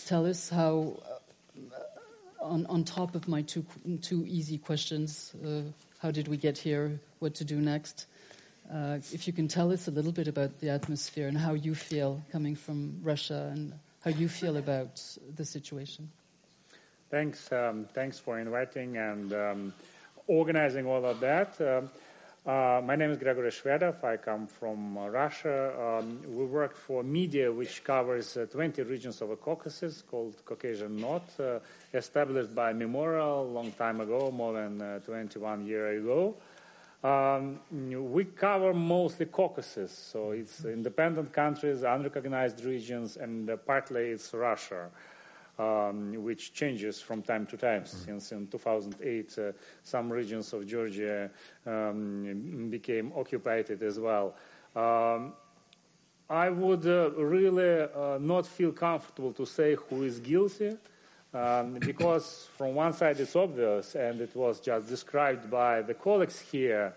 [0.07, 1.01] Tell us how.
[1.07, 3.65] Uh, on, on top of my two
[4.03, 5.63] two easy questions, uh,
[5.99, 7.01] how did we get here?
[7.21, 8.07] What to do next?
[8.71, 11.75] Uh, if you can tell us a little bit about the atmosphere and how you
[11.75, 13.73] feel coming from Russia and
[14.05, 15.01] how you feel about
[15.37, 16.11] the situation.
[17.11, 19.75] Thanks, um, thanks for inviting and um,
[20.27, 21.61] organizing all of that.
[21.61, 21.83] Uh,
[22.49, 24.03] uh, my name is Gregory Shvedov.
[24.03, 25.73] I come from uh, Russia.
[25.79, 30.97] Um, we work for media which covers uh, 20 regions of the Caucasus called Caucasian
[30.97, 31.61] Knot, uh,
[31.95, 36.35] established by Memorial a long time ago, more than 21 years ago.
[37.03, 37.59] Um,
[38.13, 44.89] we cover mostly Caucasus, so it's independent countries, unrecognized regions, and uh, partly it's Russia,
[45.59, 47.83] um, which changes from time to time.
[47.83, 48.05] Mm-hmm.
[48.05, 51.29] Since in 2008, uh, some regions of Georgia
[51.67, 54.37] um, became occupied as well.
[54.77, 55.33] Um,
[56.31, 60.77] I would uh, really uh, not feel comfortable to say who is guilty.
[61.35, 66.39] Um, because from one side it's obvious and it was just described by the colleagues
[66.39, 66.93] here,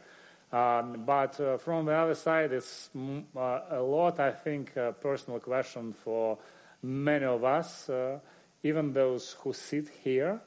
[0.51, 5.39] um, but uh, from the other side it's uh, a lot, I think, a personal
[5.39, 6.37] question for
[6.83, 8.19] many of us, uh,
[8.61, 10.41] even those who sit here,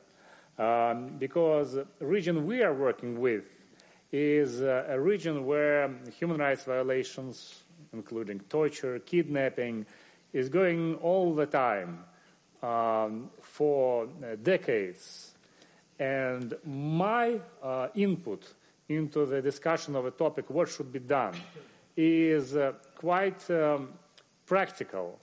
[0.59, 3.45] um, because the region we are working with
[4.13, 7.63] is uh, a region where human rights violations,
[7.95, 9.87] including torture, kidnapping,
[10.35, 12.05] is going all the time
[12.63, 15.35] um, for uh, decades.
[15.99, 18.55] And my uh, input
[18.89, 21.35] into the discussion of a topic, what should be done,
[21.97, 23.91] is uh, quite um,
[24.47, 25.19] practical.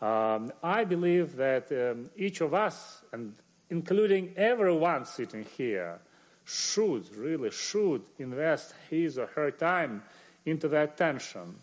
[0.00, 3.34] Um, I believe that um, each of us, and
[3.70, 6.00] including everyone sitting here,
[6.44, 10.02] should, really should invest his or her time
[10.46, 11.56] into the attention.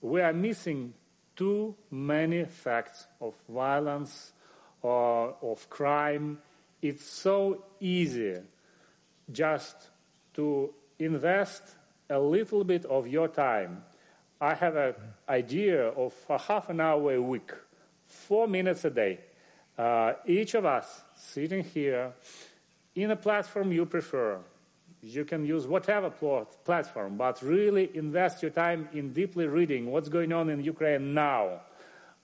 [0.00, 0.94] We are missing
[1.36, 4.32] too many facts of violence,
[4.84, 6.38] or of crime,
[6.82, 8.36] it's so easy
[9.32, 9.88] just
[10.34, 11.62] to invest
[12.10, 13.82] a little bit of your time.
[14.38, 14.94] I have an
[15.26, 17.50] idea of a half an hour a week,
[18.06, 19.20] four minutes a day.
[19.78, 22.12] Uh, each of us sitting here
[22.94, 24.38] in a platform you prefer,
[25.00, 26.10] You can use whatever
[26.64, 31.60] platform, but really invest your time in deeply reading what's going on in Ukraine now.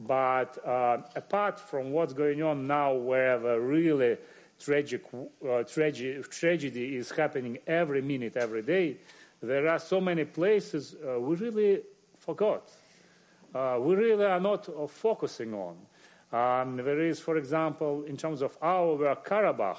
[0.00, 4.16] But uh, apart from what's going on now, where the really
[4.58, 8.96] tragic uh, tragedy, tragedy is happening every minute, every day,
[9.42, 11.82] there are so many places uh, we really
[12.18, 12.70] forgot.
[13.54, 15.76] Uh, we really are not uh, focusing on.
[16.32, 19.78] Um, there is, for example, in terms of our work, Karabakh,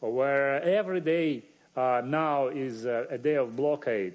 [0.00, 1.42] where every day
[1.76, 4.14] uh, now is a, a, day of blockade.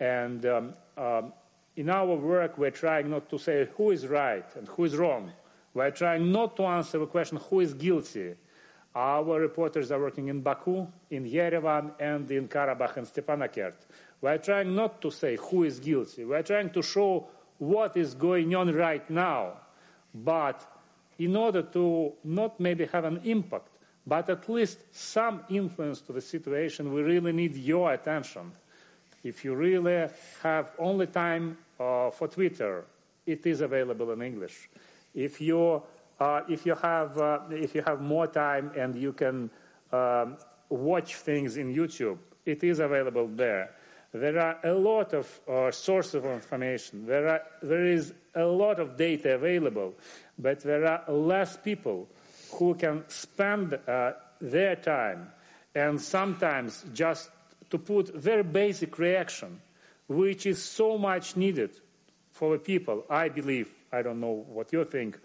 [0.00, 1.32] And um, um,
[1.78, 5.30] in our work, we're trying not to say who is right and who is wrong.
[5.72, 8.34] We're trying not to answer the question who is guilty.
[8.96, 13.74] Our reporters are working in Baku, in Yerevan, and in Karabakh and Stepanakert.
[14.20, 16.24] We're trying not to say who is guilty.
[16.24, 19.52] We're trying to show what is going on right now.
[20.12, 20.66] But
[21.16, 23.68] in order to not maybe have an impact,
[24.04, 28.50] but at least some influence to the situation, we really need your attention.
[29.22, 30.08] If you really
[30.42, 32.84] have only time uh, for Twitter,
[33.26, 34.68] it is available in English.
[35.14, 35.82] If you
[36.20, 39.50] uh, if you have uh, if you have more time and you can
[39.92, 40.36] um,
[40.68, 43.70] watch things in YouTube, it is available there.
[44.12, 47.06] There are a lot of uh, sources of information.
[47.06, 49.94] There, are, there is a lot of data available,
[50.38, 52.08] but there are less people
[52.52, 55.30] who can spend uh, their time
[55.74, 57.30] and sometimes just
[57.70, 59.60] to put very basic reaction,
[60.08, 61.70] which is so much needed
[62.30, 63.04] for the people.
[63.08, 65.18] I believe, I don't know what you think,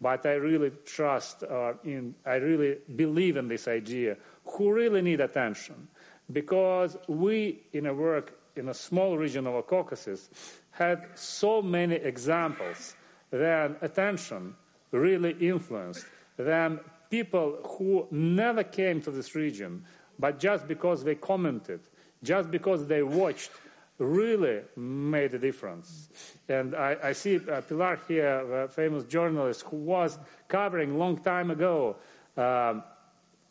[0.00, 5.20] but I really trust uh, in, I really believe in this idea, who really need
[5.20, 5.88] attention
[6.32, 10.30] because we, in a work in a small region of the Caucasus,
[10.70, 12.96] had so many examples
[13.30, 14.54] that attention
[14.90, 19.84] really influenced, then people who never came to this region,
[20.18, 21.80] but just because they commented,
[22.22, 23.50] just because they watched,
[23.98, 26.08] really made a difference.
[26.48, 31.50] And I, I see uh, Pilar here, a famous journalist who was covering long time
[31.50, 31.96] ago
[32.36, 32.84] um,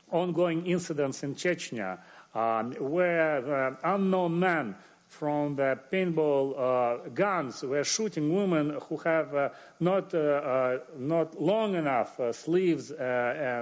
[0.09, 1.99] ongoing incidents in Chechnya,
[2.33, 4.75] um, where the unknown man
[5.07, 11.41] from the paintball uh, guns were shooting women who have uh, not uh, uh not
[11.41, 12.95] long enough uh, sleeves, uh,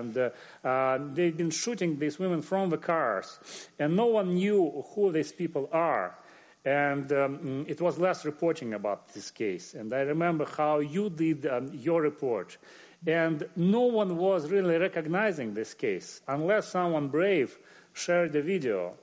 [0.02, 3.40] and they've been shooting these women from the cars,
[3.78, 6.18] and no one knew who these people are.
[6.66, 9.76] And um, it was less reporting about this case.
[9.76, 12.58] And I remember how you did um, your report.
[13.06, 17.56] And no one was really recognizing this case unless someone brave
[17.94, 18.96] shared the video.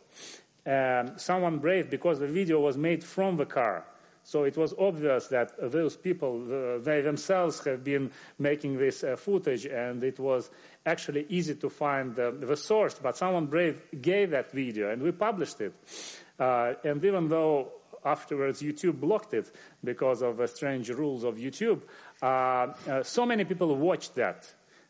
[0.66, 3.85] Um, someone brave because the video was made from the car.
[4.24, 9.16] So it was obvious that those people, uh, they themselves have been making this uh,
[9.16, 10.50] footage, and it was
[10.87, 12.94] actually easy to find uh, the source.
[13.02, 15.74] But someone brave gave that video, and we published it.
[16.38, 17.72] Uh, and even though
[18.04, 19.50] afterwards YouTube blocked it
[19.82, 21.82] because of the strange rules of YouTube,
[22.22, 24.48] uh, uh, so many people watched that.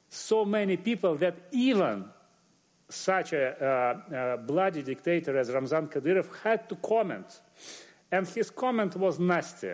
[0.09, 2.05] So many people that even
[2.93, 3.57] such a,
[4.13, 7.41] uh, uh, bloody dictator as Ramzan Kadyrov had to comment.
[8.13, 9.73] And his comment was nasty.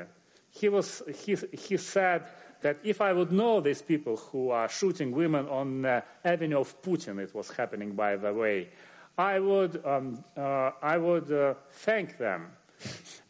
[0.51, 2.27] He, was, he, he said
[2.63, 6.81] that if I would know these people who are shooting women on uh, Avenue of
[6.81, 8.71] Putin, it was happening by the way,
[9.19, 12.47] I would, um, uh, I would uh, thank them.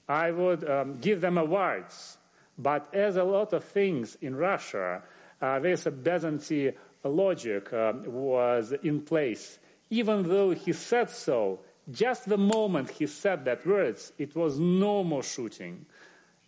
[0.08, 2.18] I would um, give them awards.
[2.56, 5.02] But as a lot of things in Russia,
[5.40, 9.58] uh, this Byzantine logic was in place
[9.90, 11.60] even though he said so,
[11.90, 15.87] just the moment he said that words, it was no more shooting.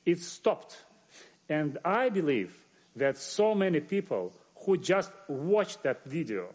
[0.04, 0.76] It stopped.
[1.48, 2.54] And I believe
[2.96, 4.32] that so many people
[4.66, 6.48] who just watched that video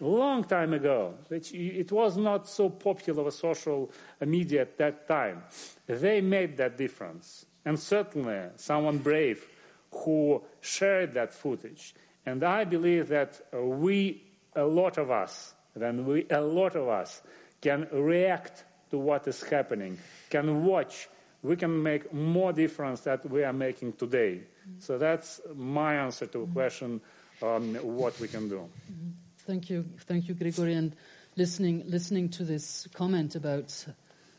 [0.00, 3.90] long time ago, which it was not so popular with social
[4.24, 5.42] media at that time,
[5.86, 7.46] they made that difference.
[7.64, 9.44] And certainly someone brave
[9.92, 11.94] who shared that footage.
[12.26, 14.22] And I believe that we,
[14.54, 17.22] a lot of us, then we, a lot of us
[17.60, 19.98] can react to what is happening,
[20.30, 21.08] can watch,
[21.42, 24.40] we can make more difference that we are making today.
[24.40, 24.80] Mm-hmm.
[24.80, 26.52] So that's my answer to the mm-hmm.
[26.52, 27.00] question
[27.42, 28.56] on what we can do.
[28.56, 29.10] Mm-hmm.
[29.46, 30.74] Thank you, thank you, Grigory.
[30.74, 30.94] And
[31.36, 33.86] listening, listening to this comment about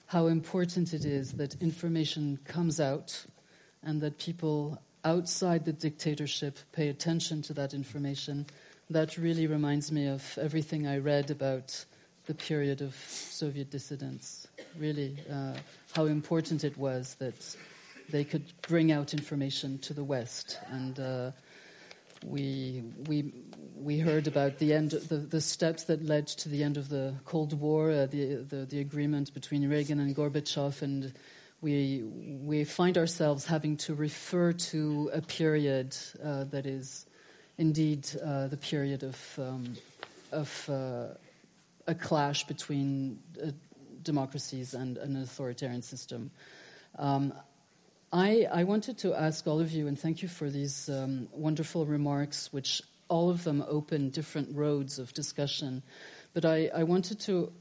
[0.08, 3.26] how important it is that information comes out
[3.84, 8.46] and that people outside the dictatorship pay attention to that information
[8.90, 11.86] that really reminds me of everything I read about
[12.30, 14.48] the period of Soviet dissidents.
[14.78, 15.54] Really, uh,
[15.94, 17.58] how important it was that
[18.12, 20.60] they could bring out information to the West.
[20.70, 21.32] And uh,
[22.24, 23.34] we we
[23.76, 27.16] we heard about the end, the, the steps that led to the end of the
[27.26, 31.12] Cold War, uh, the, the, the agreement between Reagan and Gorbachev, and
[31.62, 32.04] we
[32.46, 37.08] we find ourselves having to refer to a period uh, that is
[37.58, 39.74] indeed uh, the period of um,
[40.32, 41.08] of uh,
[41.90, 43.50] a clash between uh,
[44.04, 46.30] democracies and an authoritarian system.
[46.98, 47.34] Um,
[48.14, 51.86] I, I, wanted to ask all of you, and thank you for these um, wonderful
[51.88, 55.82] remarks, which all of them open different roads of discussion.
[56.34, 57.52] But I, I wanted to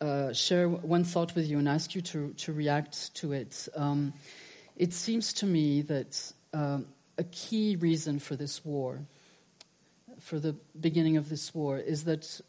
[0.00, 3.68] uh, share one thought with you and ask you to, to react to it.
[3.76, 4.14] Um,
[4.76, 6.80] it seems to me that uh,
[7.18, 8.98] a key reason for this war,
[10.20, 12.40] for the beginning of this war, is that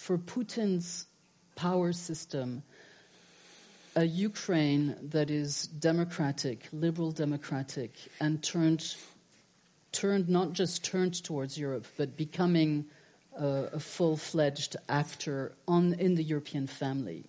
[0.00, 1.06] for Putin's
[1.56, 2.62] power system,
[3.94, 8.96] a Ukraine that is democratic, liberal democratic, and turned,
[9.92, 12.86] turned not just turned towards Europe, but becoming
[13.38, 17.26] a, a full-fledged actor on, in the European family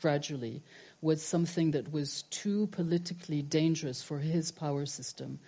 [0.00, 0.62] gradually
[1.00, 5.40] was something that was too politically dangerous for his power system.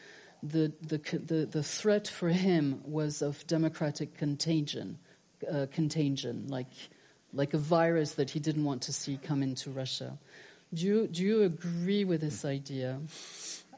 [0.43, 4.99] The, the, the, the threat for him was of democratic contagion,
[5.51, 6.73] uh, contagion, like,
[7.33, 10.19] like a virus that he didn't want to see come into Russia.
[10.73, 12.99] Do you, do you agree with this idea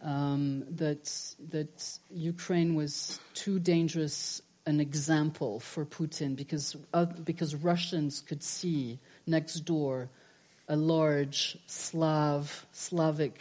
[0.02, 1.10] um, that
[1.50, 8.98] that Ukraine was too dangerous an example for Putin because uh, because Russians could see
[9.26, 10.08] next door
[10.68, 13.40] a large Slav Slavic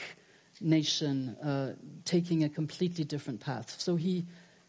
[0.62, 1.74] nation uh,
[2.06, 3.76] taking a completely different path.
[3.80, 4.26] So he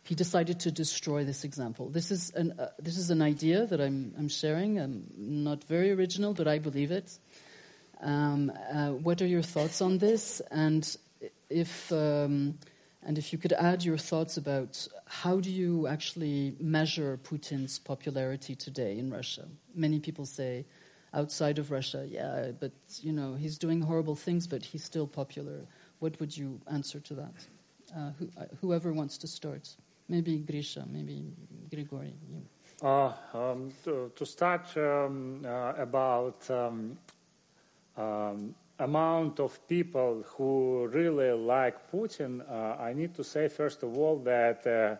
[0.06, 1.88] he decided to destroy this example.
[1.88, 4.78] This is an uh, this is an idea that I'm I'm sharing.
[4.78, 7.18] I'm not very original, but I believe it.
[8.00, 10.40] Um, uh, what are your thoughts on this?
[10.50, 10.96] And
[11.50, 12.58] if um,
[13.02, 18.54] and if you could add your thoughts about how do you actually measure Putin's popularity
[18.54, 19.46] today in Russia?
[19.74, 20.66] Many people say
[21.14, 25.66] outside of Russia, yeah, but you know he's doing horrible things, but he's still popular.
[25.98, 27.34] What would you answer to that?
[27.96, 29.74] Uh, who, uh, whoever wants to start,
[30.08, 31.24] maybe Grisha, maybe
[31.70, 32.14] Grigory.
[32.82, 36.98] Uh, um, to, to, start um, uh, about um,
[37.96, 43.96] um, amount of people who really like Putin, uh, I need to say, first of
[43.96, 44.96] all, that uh,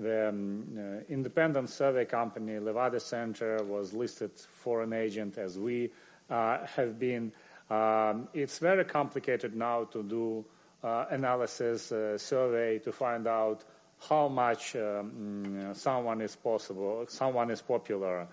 [0.00, 5.90] the um, uh, independent survey company Levada Center was listed foreign agent as we
[6.30, 7.32] uh, have been.
[7.68, 10.44] Um, it's very complicated now to do
[10.82, 13.64] uh, analysis uh, survey to find out
[14.08, 18.28] how much um, someone is possible, someone is popular.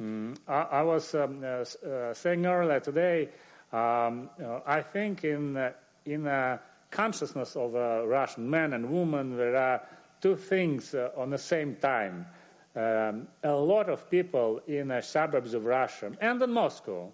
[0.00, 1.44] Mm, I, I, was um,
[2.14, 3.28] saying earlier today
[3.72, 5.72] um, uh, I think in, uh,
[6.06, 6.60] in a
[6.90, 9.82] consciousness of a Russian man and woman, there are
[10.22, 12.26] two things uh, on the same time.
[12.74, 17.12] Um, a lot of people in the suburbs of Russia and in Moscow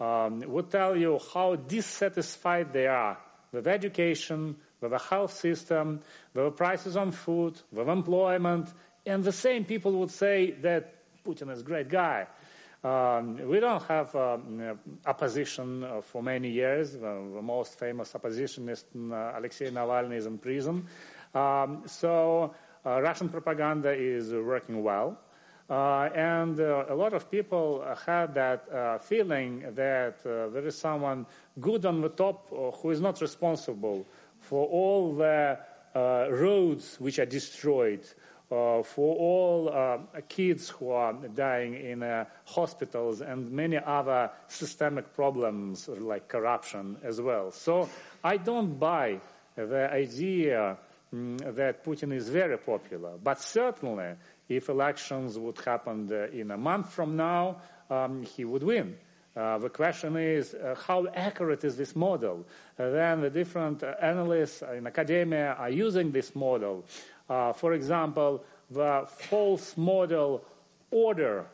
[0.00, 3.18] um, would tell you how dissatisfied they are
[3.52, 6.00] with education, with the health system,
[6.34, 8.74] with the prices on food, with employment,
[9.06, 12.26] and the same people would say that Putin is a great guy.
[12.84, 16.94] Um, we don't have um, opposition uh, for many years.
[16.94, 20.84] The most famous oppositionist, uh, Alexei Navalny, is in prison.
[21.32, 22.52] Um, so
[22.84, 25.16] uh, Russian propaganda is working well.
[25.70, 31.24] Uh, and uh, a lot of people had that feeling that there is someone
[31.60, 34.04] good on the top who is not responsible
[34.52, 35.58] for all the
[36.28, 38.04] roads which are destroyed,
[38.50, 39.96] uh, for all uh,
[40.28, 47.18] kids who are dying in uh, hospitals and many other systemic problems like corruption as
[47.18, 47.50] well.
[47.50, 47.88] So
[48.22, 49.20] I don't buy
[49.56, 50.76] the idea
[51.14, 54.16] um, that Putin is very popular, but certainly
[54.50, 57.56] if elections would happen uh, in a month from now,
[57.88, 58.98] um, he would win.
[59.34, 62.44] Uh, the question is uh, how accurate is this model?
[62.78, 66.84] Uh, then the different analysts in academia are using this model
[67.32, 70.44] uh, for example, the false model
[70.90, 71.46] order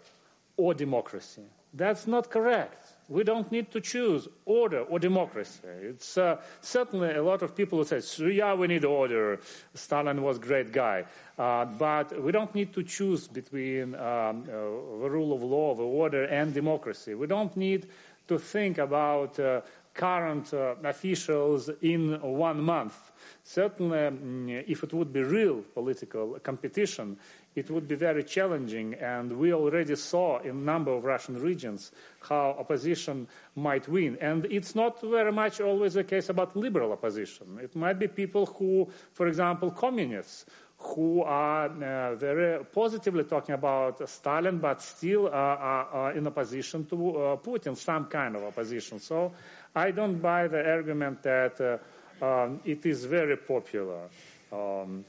[0.57, 1.45] or democracy.
[1.73, 2.88] That's not correct.
[3.09, 5.61] We don't need to choose order or democracy.
[5.65, 9.41] It's uh, certainly a lot of people who say, yeah, we need order.
[9.75, 11.05] Stalin was a great guy.
[11.39, 14.53] Uh, but we don't need to choose between um, uh,
[15.01, 17.15] the rule of law, the order, and democracy.
[17.15, 17.87] We don't need
[18.27, 19.63] to think about uh,
[19.95, 23.11] current uh, officials in one month.
[23.43, 27.17] Certainly, mm, if it would be real political competition,
[27.59, 28.95] it would be very challenging.
[28.95, 34.17] And we already saw in a number of Russian regions how opposition might win.
[34.21, 37.59] And it's not very much always the case about liberal opposition.
[37.63, 40.47] It might be people who, for example, communists,
[40.79, 46.87] who are uh, very positively talking about Stalin, but still uh, are, are, in opposition
[46.87, 49.01] to uh, Putin, some kind of opposition.
[49.01, 49.33] So
[49.75, 54.09] I don't buy the argument that uh, um, it is very popular.
[54.53, 55.05] Um,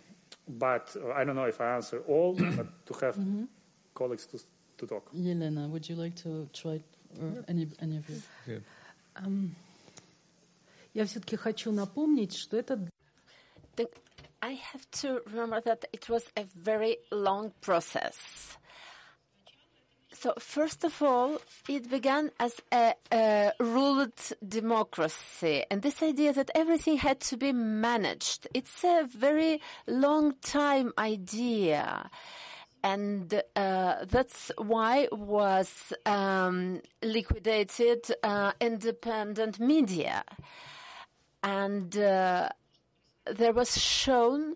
[0.49, 3.45] but I don't know if I answer all, but to have mm-hmm.
[3.95, 4.39] colleagues to,
[4.79, 5.13] to talk.
[5.15, 6.81] Yelena, would you like to try,
[7.21, 8.23] or any, any of you?
[8.47, 8.59] Yeah.
[9.17, 9.55] Um,
[10.93, 12.79] я все-таки хочу напомнить, что это
[14.45, 18.58] I have to remember that it was a very long process.
[20.22, 21.38] So, first of all,
[21.70, 27.54] it began as a, a, ruled democracy, and this idea that everything had to be
[27.54, 28.46] managed.
[28.54, 32.10] It's a very long time idea.
[32.84, 40.26] And uh, that's why was um, liquidated uh, independent media,
[41.44, 42.50] and uh,
[43.26, 44.56] there was shown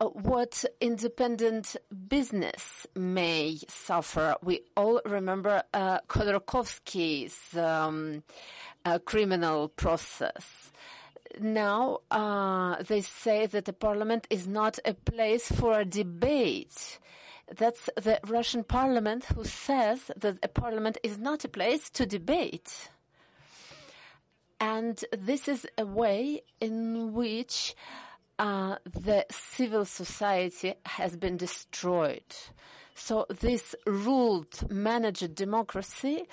[0.00, 1.76] what independent
[2.08, 4.34] business may suffer.
[4.42, 8.22] We all remember uh, Khodorkovsky's um,
[8.84, 10.72] uh, criminal process.
[11.38, 16.98] Now uh, they say that the parliament is not a place for a debate.
[17.56, 22.90] That's the Russian parliament who says that a parliament is not a place to debate.
[24.60, 27.74] And this is a way in which
[28.40, 32.24] uh, the civil society has been destroyed.
[32.94, 36.24] So this ruled, managed democracy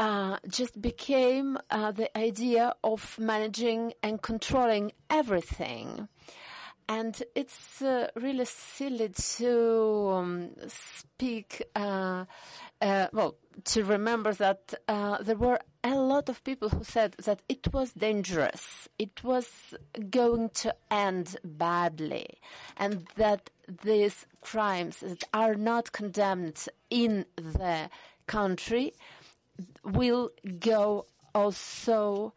[0.00, 6.08] uh, just became uh, the idea of managing and controlling everything.
[6.88, 12.24] And it's uh, really silly to um, speak, uh,
[12.82, 17.40] uh, well, to remember that uh, there were a lot of people who said that
[17.48, 19.74] it was dangerous, it was
[20.10, 22.38] going to end badly,
[22.76, 23.50] and that
[23.82, 27.88] these crimes that are not condemned in the
[28.26, 28.92] country
[29.84, 32.34] will go also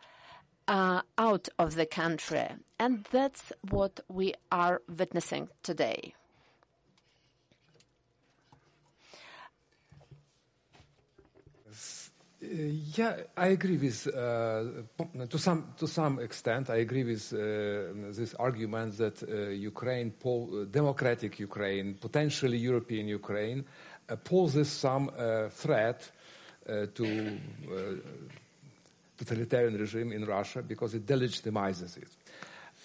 [0.68, 2.48] uh, out of the country.
[2.80, 6.14] And that's what we are witnessing today.
[12.98, 14.64] Yeah, I agree with uh,
[15.30, 16.70] to some to some extent.
[16.70, 17.38] I agree with uh,
[18.12, 23.66] this argument that uh, Ukraine, po- democratic Ukraine, potentially European Ukraine,
[24.10, 25.12] uh, poses some
[25.50, 26.12] threat
[26.66, 27.40] to
[29.18, 32.08] totalitarian regime in Russia because it delegitimizes it.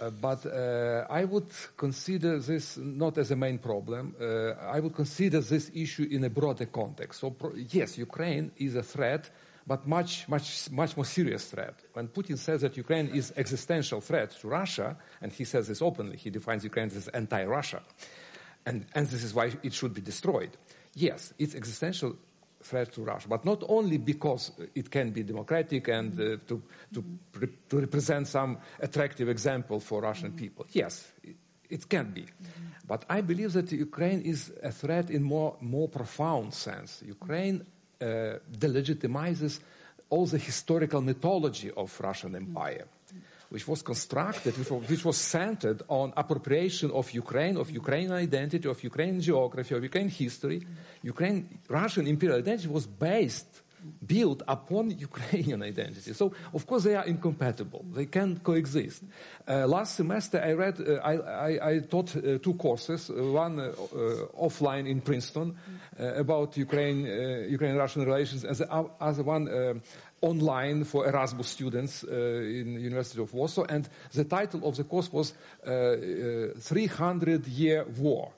[0.01, 4.14] Uh, but uh, I would consider this not as a main problem.
[4.21, 7.21] Uh, I would consider this issue in a broader context.
[7.21, 7.35] So,
[7.71, 9.29] yes, Ukraine is a threat,
[9.69, 11.75] but much, much, much more serious threat.
[11.93, 16.16] When Putin says that Ukraine is existential threat to Russia, and he says this openly,
[16.16, 17.83] he defines Ukraine as anti-Russia,
[18.64, 20.57] and, and this is why it should be destroyed.
[20.95, 22.16] Yes, it's existential
[22.62, 26.62] threat to Russia, but not only because it can be democratic and uh, to,
[26.95, 27.05] to,
[27.39, 30.66] re- to, represent some attractive example for Russian people.
[30.73, 31.37] Yes, it,
[31.69, 32.25] it can be.
[32.87, 37.03] But I believe that Ukraine is a threat in more, more profound sense.
[37.07, 37.66] Ukraine
[38.01, 39.59] Uh, delegitimizes
[40.09, 42.87] all the historical mythology of Russian Empire
[43.51, 48.69] which was constructed, which was, which was, centered on appropriation of Ukraine, of Ukrainian identity,
[48.69, 50.61] of Ukrainian geography, of Ukrainian history.
[51.03, 53.63] Ukraine, Russian imperial identity was based,
[54.07, 56.12] built upon Ukrainian identity.
[56.12, 57.85] So, of course, they are incompatible.
[57.95, 59.03] They can't coexist.
[59.47, 63.61] Uh, last semester, I read, uh, I, I, I, taught uh, two courses, uh, one
[63.61, 65.57] uh, uh, offline in Princeton
[65.99, 67.05] about Ukraine,
[67.49, 68.70] Ukraine-Russian relations, and the
[69.01, 69.81] other one
[70.20, 75.35] online for Erasmus students in University of Warsaw, and the title of the course was
[75.66, 78.33] uh, uh, 300 Year War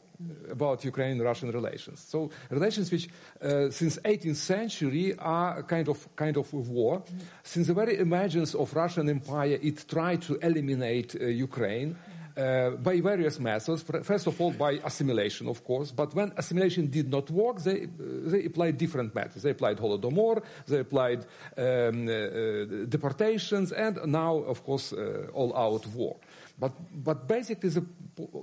[0.51, 2.01] about Ukraine-Russian relations.
[2.01, 3.09] So relations which,
[3.43, 7.03] uh, since 18th century, are kind of kind of war.
[7.43, 11.97] Since the very emergence of Russian Empire, it tried to eliminate uh, Ukraine
[12.41, 13.82] uh, by various methods.
[14.03, 15.91] First of all, by assimilation, of course.
[15.91, 19.43] But when assimilation did not work, they, they applied different methods.
[19.43, 21.26] They applied Holodomor, they applied
[21.57, 26.16] um, uh, uh deportations, and now, of course, uh, all-out war.
[26.59, 27.84] But, but basically, the,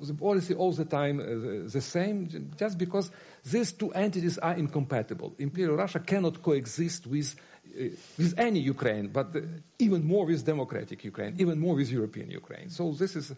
[0.02, 3.12] the policy all the time uh, the same, just because
[3.46, 5.36] these two entities are incompatible.
[5.38, 7.36] Imperial Russia cannot coexist with
[8.18, 9.42] with any Ukraine, but uh,
[9.80, 12.70] even more with democratic Ukraine, even more with European Ukraine.
[12.70, 13.34] So this is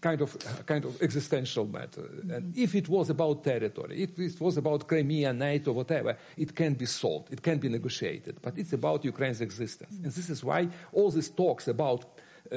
[0.00, 0.36] kind of
[0.66, 2.02] kind of existential matter.
[2.02, 2.30] Mm-hmm.
[2.34, 6.74] And if it was about territory, if it was about Crimea, NATO, whatever, it can
[6.74, 8.34] be solved, it can be negotiated.
[8.40, 10.04] But it's about Ukraine's existence, mm-hmm.
[10.04, 12.04] and this is why all these talks about
[12.52, 12.56] uh,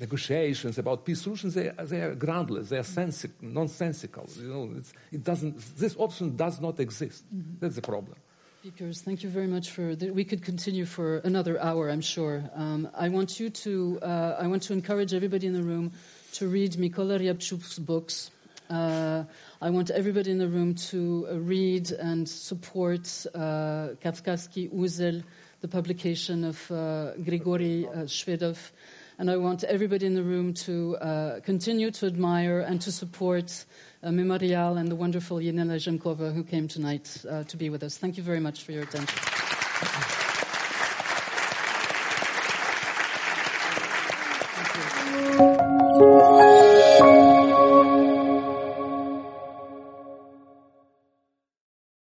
[0.00, 4.26] negotiations, about peace solutions, they, they are groundless, they are sensi- nonsensical.
[4.36, 7.24] You know, it's, it doesn't, this option does not exist.
[7.60, 8.16] That's the problem.
[8.62, 9.96] Speakers, thank you very much for.
[9.96, 12.44] The, we could continue for another hour, I'm sure.
[12.54, 13.98] Um, I want you to.
[14.00, 15.90] Uh, I want to encourage everybody in the room
[16.34, 18.30] to read Mikola Ryabchuk's books.
[18.70, 19.24] Uh,
[19.60, 25.24] I want everybody in the room to uh, read and support uh, Kavkazsky Uzel,
[25.60, 28.70] the publication of uh, Grigory uh, Shvedov.
[29.18, 33.64] And I want everybody in the room to uh, continue to admire and to support
[34.10, 37.96] Memorial and the wonderful Yelena Zhemkova who came tonight uh, to be with us.
[37.96, 40.31] Thank you very much for your attention.